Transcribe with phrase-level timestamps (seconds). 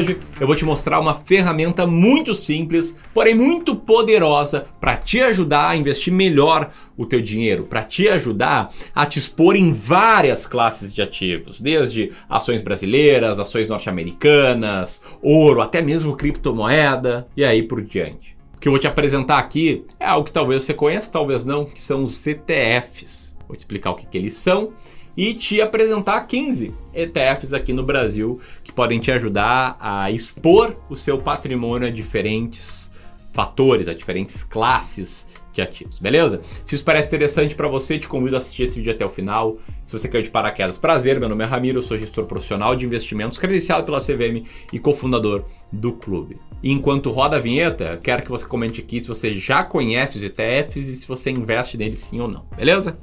[0.00, 5.68] hoje eu vou te mostrar uma ferramenta muito simples, porém muito poderosa para te ajudar
[5.68, 10.94] a investir melhor o teu dinheiro, para te ajudar a te expor em várias classes
[10.94, 18.36] de ativos, desde ações brasileiras, ações norte-americanas, ouro, até mesmo criptomoeda e aí por diante.
[18.56, 21.64] O que eu vou te apresentar aqui é algo que talvez você conheça, talvez não,
[21.64, 23.34] que são os ETFs.
[23.46, 24.72] Vou te explicar o que, que eles são
[25.20, 30.96] e te apresentar 15 ETFs aqui no Brasil que podem te ajudar a expor o
[30.96, 32.90] seu patrimônio a diferentes
[33.30, 36.40] fatores, a diferentes classes de ativos, beleza?
[36.64, 39.58] Se isso parece interessante para você, te convido a assistir esse vídeo até o final.
[39.84, 42.86] Se você quer de paraquedas, prazer, meu nome é Ramiro, eu sou gestor profissional de
[42.86, 46.38] investimentos, credenciado pela CVM e cofundador do clube.
[46.62, 50.24] E enquanto roda a vinheta, quero que você comente aqui se você já conhece os
[50.24, 52.98] ETFs e se você investe neles sim ou não, beleza?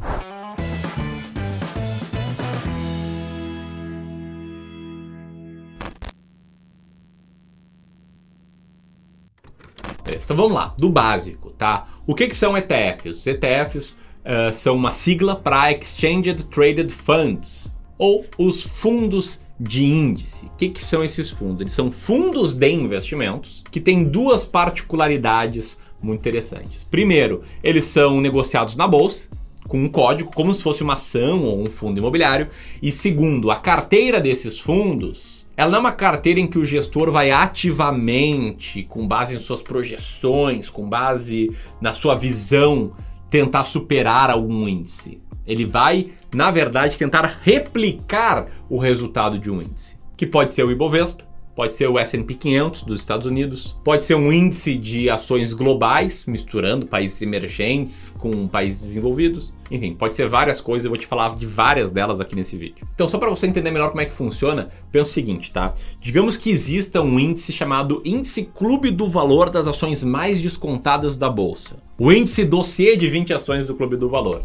[10.15, 11.87] Então vamos lá, do básico, tá?
[12.05, 13.19] O que, que são ETFs?
[13.19, 13.91] Os ETFs
[14.23, 20.45] uh, são uma sigla para Exchanged Traded Funds, ou os fundos de índice.
[20.45, 21.61] O que, que são esses fundos?
[21.61, 26.83] Eles são fundos de investimentos que têm duas particularidades muito interessantes.
[26.83, 29.27] Primeiro, eles são negociados na bolsa,
[29.67, 32.49] com um código, como se fosse uma ação ou um fundo imobiliário.
[32.81, 37.11] E segundo, a carteira desses fundos ela não é uma carteira em que o gestor
[37.11, 42.93] vai ativamente, com base em suas projeções, com base na sua visão,
[43.27, 45.19] tentar superar algum índice.
[45.47, 50.71] Ele vai, na verdade, tentar replicar o resultado de um índice, que pode ser o
[50.71, 51.26] Ibovespa,
[51.57, 56.27] pode ser o S&P 500 dos Estados Unidos, pode ser um índice de ações globais,
[56.27, 59.51] misturando países emergentes com países desenvolvidos.
[59.71, 62.87] Enfim, pode ser várias coisas, eu vou te falar de várias delas aqui nesse vídeo.
[62.93, 65.73] Então, só para você entender melhor como é que funciona, pensa o seguinte, tá?
[65.99, 71.27] Digamos que exista um índice chamado Índice Clube do Valor das Ações Mais Descontadas da
[71.27, 71.77] Bolsa.
[71.97, 74.43] O índice dossiê de 20 ações do Clube do Valor.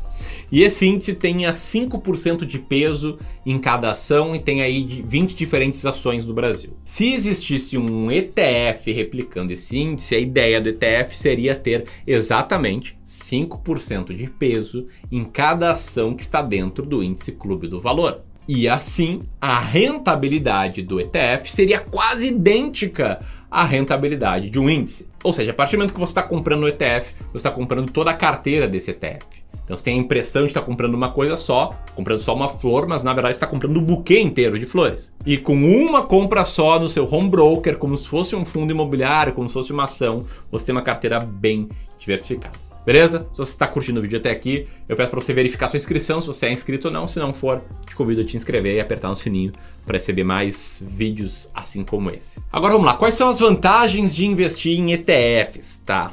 [0.52, 5.86] E esse índice tenha 5% de peso em cada ação e tem aí 20 diferentes
[5.86, 6.76] ações do Brasil.
[6.84, 14.14] Se existisse um ETF replicando esse índice, a ideia do ETF seria ter exatamente 5%
[14.14, 18.20] de peso em cada ação que está dentro do índice Clube do Valor.
[18.46, 23.19] E assim, a rentabilidade do ETF seria quase idêntica
[23.50, 25.08] à rentabilidade de um índice.
[25.24, 27.90] Ou seja, a partir do momento que você está comprando o ETF, você está comprando
[27.90, 29.31] toda a carteira desse ETF.
[29.72, 32.86] Então você tem a impressão de estar comprando uma coisa só, comprando só uma flor,
[32.86, 35.10] mas na verdade está comprando um buquê inteiro de flores.
[35.24, 39.32] E com uma compra só no seu home broker, como se fosse um fundo imobiliário,
[39.32, 42.52] como se fosse uma ação, você tem uma carteira bem diversificada.
[42.84, 43.20] Beleza?
[43.32, 46.20] Se você está curtindo o vídeo até aqui, eu peço para você verificar sua inscrição,
[46.20, 47.08] se você é inscrito ou não.
[47.08, 49.52] Se não for, te convido a te inscrever e apertar no sininho
[49.86, 52.42] para receber mais vídeos assim como esse.
[52.52, 56.12] Agora vamos lá, quais são as vantagens de investir em ETFs, tá?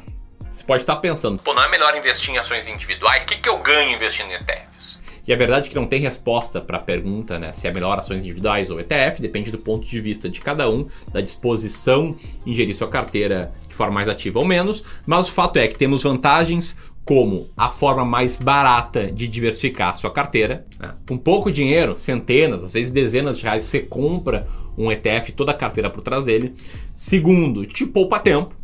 [0.60, 3.24] Você pode estar pensando, pô, não é melhor investir em ações individuais?
[3.24, 5.00] O que, que eu ganho investindo em ETFs?
[5.26, 7.54] E a verdade é que não tem resposta para a pergunta, né?
[7.54, 10.90] Se é melhor ações individuais ou ETF, depende do ponto de vista de cada um,
[11.14, 12.14] da disposição
[12.46, 16.04] em gerir sua carteira forma mais ativa ou menos, mas o fato é que temos
[16.04, 20.66] vantagens como a forma mais barata de diversificar sua carteira.
[20.78, 20.94] Né?
[21.08, 24.46] Com pouco dinheiro, centenas, às vezes dezenas de reais, você compra
[24.78, 26.54] um ETF, toda a carteira por trás dele.
[26.94, 28.59] Segundo, te poupa tempo,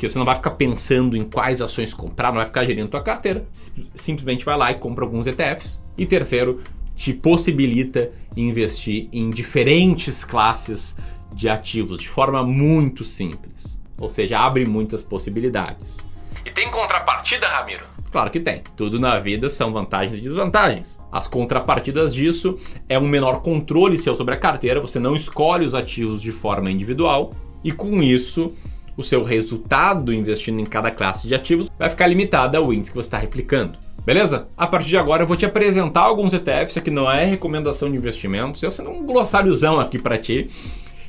[0.00, 3.02] porque você não vai ficar pensando em quais ações comprar, não vai ficar gerindo tua
[3.02, 3.46] carteira,
[3.94, 5.84] simplesmente vai lá e compra alguns ETFs.
[5.98, 6.62] E terceiro,
[6.96, 10.96] te possibilita investir em diferentes classes
[11.34, 13.78] de ativos de forma muito simples.
[14.00, 15.98] Ou seja, abre muitas possibilidades.
[16.46, 17.84] E tem contrapartida, Ramiro?
[18.10, 18.62] Claro que tem.
[18.74, 20.98] Tudo na vida são vantagens e desvantagens.
[21.12, 25.74] As contrapartidas disso é um menor controle seu sobre a carteira, você não escolhe os
[25.74, 27.28] ativos de forma individual
[27.62, 28.56] e com isso
[29.00, 32.96] o seu resultado investindo em cada classe de ativos vai ficar limitado ao índice que
[32.96, 33.78] você está replicando.
[34.04, 34.46] Beleza?
[34.56, 37.96] A partir de agora eu vou te apresentar alguns ETFs, aqui não é recomendação de
[37.96, 40.48] investimentos, eu sendo um glossáriozão aqui para ti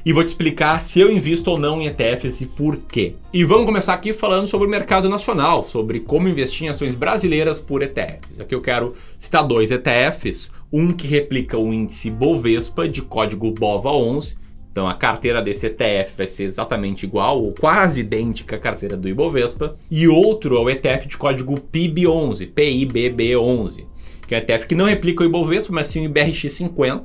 [0.06, 3.16] e vou te explicar se eu invisto ou não em ETFs e por quê.
[3.32, 7.60] E vamos começar aqui falando sobre o mercado nacional, sobre como investir em ações brasileiras
[7.60, 8.40] por ETFs.
[8.40, 14.36] Aqui eu quero citar dois ETFs, um que replica o índice Bovespa de código BOVA11.
[14.72, 19.10] Então a carteira desse ETF vai ser exatamente igual ou quase idêntica à carteira do
[19.10, 19.76] Ibovespa.
[19.90, 23.86] E outro é o ETF de código PIB11, PIBB11,
[24.28, 27.04] que é um ETF que não replica o Ibovespa, mas sim o IBRX50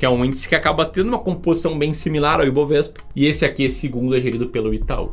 [0.00, 3.44] que é um índice que acaba tendo uma composição bem similar ao Ibovespa, e esse
[3.44, 5.12] aqui, esse segundo, é gerido pelo Itaú.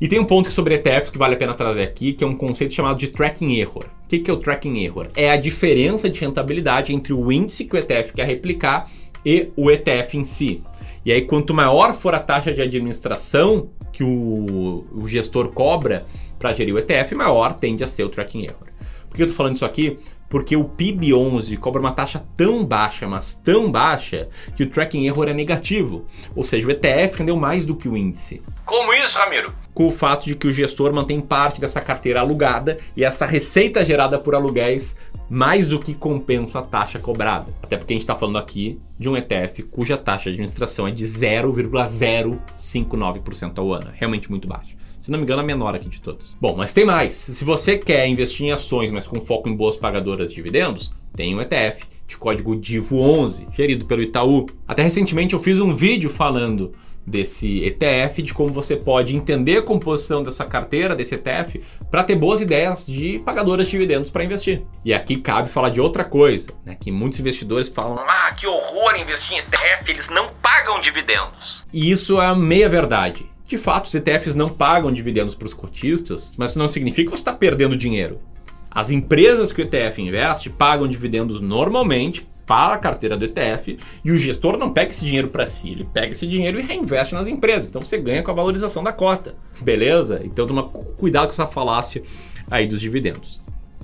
[0.00, 2.34] E tem um ponto sobre ETFs que vale a pena trazer aqui, que é um
[2.34, 3.84] conceito chamado de tracking error.
[3.84, 5.08] O que é o tracking error?
[5.14, 8.90] É a diferença de rentabilidade entre o índice que o ETF quer replicar
[9.22, 10.62] e o ETF em si.
[11.06, 16.04] E aí, quanto maior for a taxa de administração que o, o gestor cobra
[16.36, 18.66] para gerir o ETF, maior tende a ser o tracking error.
[19.08, 20.00] Por que eu estou falando isso aqui?
[20.28, 25.28] Porque o PIB11 cobra uma taxa tão baixa, mas tão baixa, que o tracking error
[25.28, 26.08] é negativo.
[26.34, 28.42] Ou seja, o ETF rendeu mais do que o índice.
[28.64, 29.54] Como isso, Ramiro?
[29.72, 33.84] Com o fato de que o gestor mantém parte dessa carteira alugada e essa receita
[33.84, 34.96] gerada por aluguéis
[35.28, 37.52] mais do que compensa a taxa cobrada.
[37.62, 40.90] Até porque a gente está falando aqui de um ETF cuja taxa de administração é
[40.90, 43.90] de 0,059% ao ano.
[43.94, 44.74] Realmente muito baixa.
[45.00, 46.26] Se não me engano, a menor aqui de todas.
[46.40, 47.12] Bom, mas tem mais.
[47.12, 51.32] Se você quer investir em ações, mas com foco em boas pagadoras de dividendos, tem
[51.34, 54.46] um ETF de código DIVO11, gerido pelo Itaú.
[54.66, 56.74] Até recentemente eu fiz um vídeo falando
[57.06, 62.16] desse ETF, de como você pode entender a composição dessa carteira, desse ETF, para ter
[62.16, 64.62] boas ideias de pagadoras de dividendos para investir.
[64.84, 68.96] E aqui cabe falar de outra coisa, né, que muitos investidores falam: Ah, que horror
[68.98, 71.64] investir em ETF, eles não pagam dividendos.
[71.72, 73.30] E isso é a meia verdade.
[73.44, 77.16] De fato, os ETFs não pagam dividendos para os cotistas, mas isso não significa que
[77.16, 78.20] você está perdendo dinheiro.
[78.68, 84.12] As empresas que o ETF investe pagam dividendos normalmente para a carteira do ETF e
[84.12, 87.26] o gestor não pega esse dinheiro para si, ele pega esse dinheiro e reinveste nas
[87.26, 87.68] empresas.
[87.68, 90.20] Então você ganha com a valorização da cota, beleza?
[90.24, 92.02] Então toma cuidado com essa falácia
[92.50, 93.40] aí dos dividendos.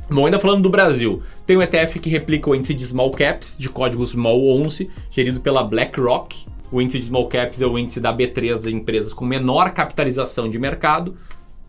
[0.08, 3.56] Bom, ainda falando do Brasil, tem um ETF que replica o índice de Small Caps,
[3.58, 6.46] de código Small 11, gerido pela BlackRock.
[6.70, 10.48] O índice de Small Caps é o índice da B3 de empresas com menor capitalização
[10.48, 11.16] de mercado.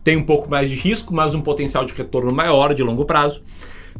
[0.02, 3.42] Tem um pouco mais de risco, mas um potencial de retorno maior de longo prazo.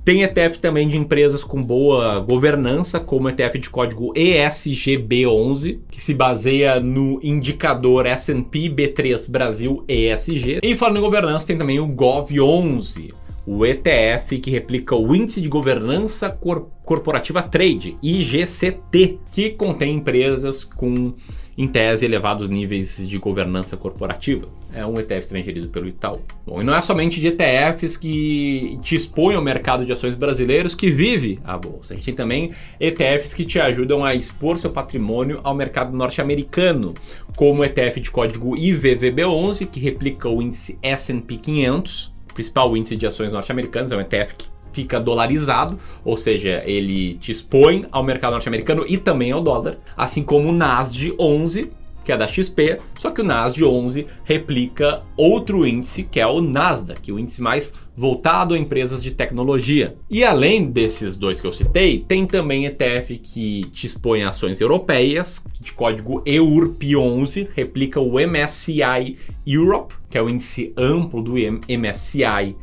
[0.05, 6.13] Tem ETF também de empresas com boa governança, como ETF de código ESGB11, que se
[6.13, 10.61] baseia no indicador S&P B3 Brasil ESG.
[10.63, 13.15] E falando em governança, tem também o GOV11,
[13.47, 20.65] o ETF que replica o Índice de Governança Cor Corporativa Trade, IGCT, que contém empresas
[20.65, 21.15] com,
[21.57, 24.49] em tese, elevados níveis de governança corporativa.
[24.73, 26.21] É um ETF também gerido pelo Itaú.
[26.45, 30.75] Bom, e não é somente de ETFs que te expõem ao mercado de ações brasileiros
[30.75, 31.95] que vive a bolsa.
[31.95, 36.95] A gente tem também ETFs que te ajudam a expor seu patrimônio ao mercado norte-americano,
[37.37, 43.07] como o ETF de código IVVB11, que replica o índice S&P 500, principal índice de
[43.07, 48.33] ações norte-americanas, é um ETF que fica dolarizado, ou seja, ele te expõe ao mercado
[48.33, 51.73] norte-americano e também ao dólar, assim como o Nasdaq 11,
[52.05, 56.41] que é da XP, só que o Nasdaq 11 replica outro índice, que é o
[56.41, 59.95] Nasdaq, o índice mais voltado a empresas de tecnologia.
[60.11, 64.61] E além desses dois que eu citei, tem também ETF que te expõe a ações
[64.61, 69.17] europeias, de código EURP11, replica o MSCI
[69.47, 72.57] Europe, que é o índice amplo do MSCI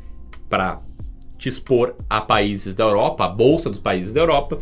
[0.50, 0.82] para
[1.42, 4.60] te expor a países da Europa, a bolsa dos países da Europa.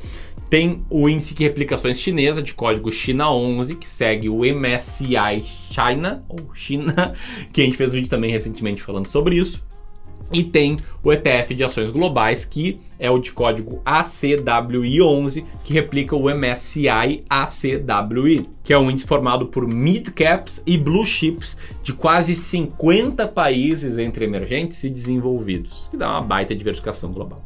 [0.49, 6.23] Tem o índice de replicações chinesa de código China 11, que segue o MSCI China,
[6.29, 7.13] ou China,
[7.51, 9.61] que a gente fez um vídeo também recentemente falando sobre isso.
[10.31, 16.15] E tem o ETF de ações globais, que é o de código ACWI11, que replica
[16.15, 21.93] o MSCI ACWI, que é um índice formado por mid caps e blue chips de
[21.93, 27.43] quase 50 países entre emergentes e desenvolvidos, que dá uma baita diversificação global.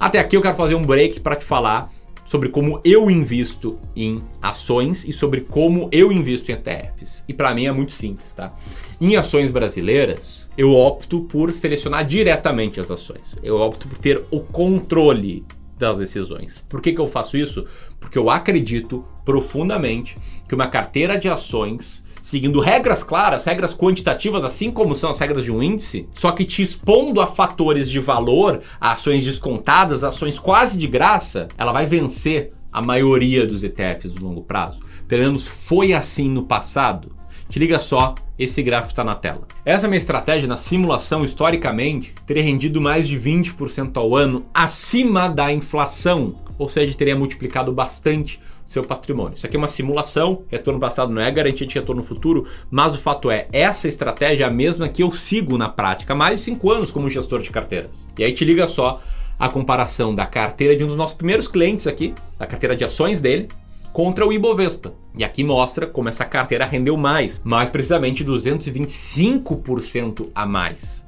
[0.00, 1.90] Até aqui eu quero fazer um break para te falar
[2.28, 7.24] sobre como eu invisto em ações e sobre como eu invisto em ETFs.
[7.26, 8.54] E para mim é muito simples, tá?
[9.00, 13.34] Em ações brasileiras, eu opto por selecionar diretamente as ações.
[13.42, 15.42] Eu opto por ter o controle
[15.78, 16.62] das decisões.
[16.68, 17.64] Por que, que eu faço isso?
[17.98, 20.14] Porque eu acredito profundamente
[20.46, 25.44] que uma carteira de ações seguindo regras claras, regras quantitativas, assim como são as regras
[25.44, 30.38] de um índice, só que te expondo a fatores de valor, a ações descontadas, ações
[30.38, 34.80] quase de graça, ela vai vencer a maioria dos ETFs do longo prazo.
[35.08, 37.16] Pelo menos foi assim no passado.
[37.48, 39.48] Te liga só, esse gráfico está na tela.
[39.64, 45.50] Essa minha estratégia na simulação, historicamente, teria rendido mais de 20% ao ano acima da
[45.50, 48.38] inflação, ou seja, teria multiplicado bastante
[48.68, 49.34] seu patrimônio.
[49.34, 52.98] Isso aqui é uma simulação, retorno passado não é garantia de retorno futuro, mas o
[52.98, 56.44] fato é, essa estratégia é a mesma que eu sigo na prática há mais de
[56.44, 58.06] 5 anos como gestor de carteiras.
[58.18, 59.00] E aí te liga só
[59.38, 63.22] a comparação da carteira de um dos nossos primeiros clientes aqui, da carteira de ações
[63.22, 63.48] dele,
[63.90, 64.92] contra o Ibovespa.
[65.16, 71.06] E aqui mostra como essa carteira rendeu mais, mais precisamente 225% a mais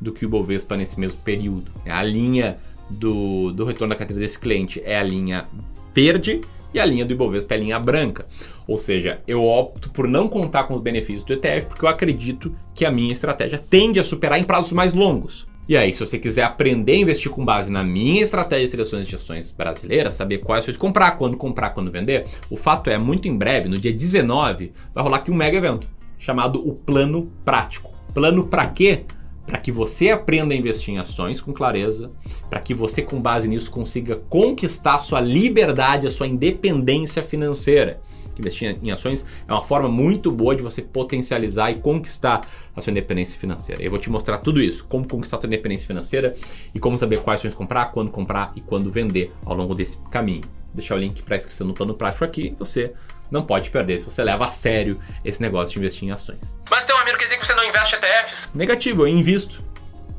[0.00, 1.72] do que o Ibovespa nesse mesmo período.
[1.86, 2.56] A linha
[2.88, 5.48] do, do retorno da carteira desse cliente é a linha
[5.92, 6.40] verde
[6.74, 8.26] e a linha do Ibovespa é linha branca.
[8.66, 12.54] Ou seja, eu opto por não contar com os benefícios do ETF porque eu acredito
[12.74, 15.46] que a minha estratégia tende a superar em prazos mais longos.
[15.66, 19.06] E aí, se você quiser aprender a investir com base na minha estratégia de seleções
[19.06, 23.28] de ações brasileiras, saber quais ações comprar, quando comprar, quando vender, o fato é, muito
[23.28, 25.88] em breve, no dia 19, vai rolar aqui um mega evento
[26.18, 27.92] chamado o Plano Prático.
[28.12, 29.04] Plano para quê?
[29.46, 32.10] Para que você aprenda a investir em ações com clareza,
[32.48, 38.00] para que você, com base nisso, consiga conquistar a sua liberdade, a sua independência financeira
[38.38, 42.90] investir em ações é uma forma muito boa de você potencializar e conquistar a sua
[42.90, 43.82] independência financeira.
[43.82, 46.34] Eu vou te mostrar tudo isso, como conquistar a sua independência financeira
[46.74, 50.42] e como saber quais ações comprar, quando comprar e quando vender ao longo desse caminho.
[50.42, 52.92] Vou deixar o link para inscrição no plano prático aqui, você
[53.34, 56.54] não pode perder se você leva a sério esse negócio de investir em ações.
[56.70, 58.50] Mas tem um amigo que diz que você não investe em ETFs?
[58.54, 59.62] Negativo, eu invisto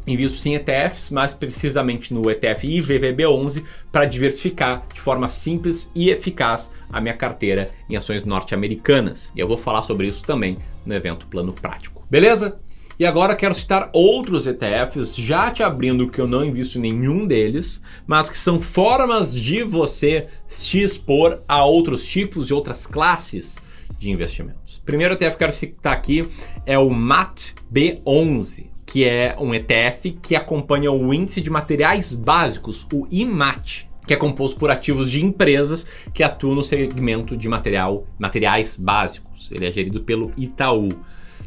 [0.07, 6.11] Invisto sim em ETFs, mas precisamente no ETF IVVB11 para diversificar de forma simples e
[6.11, 9.31] eficaz a minha carteira em ações norte-americanas.
[9.35, 12.05] E eu vou falar sobre isso também no evento Plano Prático.
[12.07, 12.59] Beleza?
[12.97, 17.27] E agora quero citar outros ETFs, já te abrindo que eu não invisto em nenhum
[17.27, 23.57] deles, mas que são formas de você se expor a outros tipos e outras classes
[23.99, 24.81] de investimentos.
[24.85, 26.25] Primeiro ETF que quero citar aqui
[26.65, 32.87] é o MAT B11 que é um ETF que acompanha o índice de materiais básicos,
[32.93, 38.07] o IMAT, que é composto por ativos de empresas que atuam no segmento de material,
[38.17, 39.49] materiais básicos.
[39.51, 40.89] Ele é gerido pelo Itaú.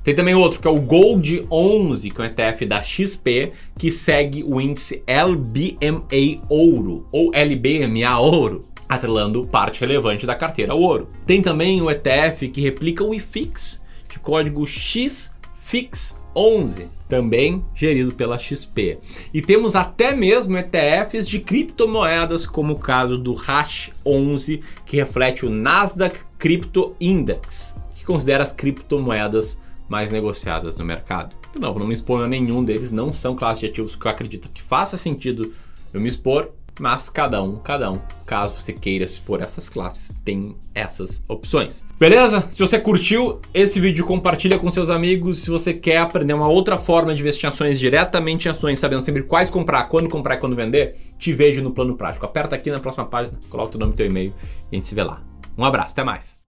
[0.08, 3.92] Tem também outro que é o Gold 11, que é um ETF da XP, que
[3.92, 11.10] segue o índice LBMA Ouro, ou LBMA Ouro, atrelando parte relevante da carteira ao ouro.
[11.26, 18.96] Tem também o ETF que replica o IFIX, de código XFIX11, também gerido pela XP.
[19.34, 25.44] E temos até mesmo ETFs de criptomoedas, como o caso do Hash 11, que reflete
[25.44, 31.34] o Nasdaq Crypto Index, que considera as criptomoedas mais negociadas no mercado.
[31.58, 34.48] Não, não me exponho a nenhum deles, não são classes de ativos que eu acredito
[34.48, 35.54] que faça sentido
[35.92, 40.16] eu me expor, mas cada um, cada um, caso você queira se expor essas classes,
[40.24, 41.84] tem essas opções.
[41.98, 42.46] Beleza?
[42.52, 45.38] Se você curtiu esse vídeo, compartilha com seus amigos.
[45.38, 49.02] Se você quer aprender uma outra forma de investir em ações diretamente em ações, sabendo
[49.02, 52.24] sempre quais comprar, quando comprar e quando vender, te vejo no plano prático.
[52.24, 54.32] Aperta aqui na próxima página, coloca o nome e teu e-mail
[54.70, 55.20] e a gente se vê lá.
[55.56, 56.37] Um abraço, até mais.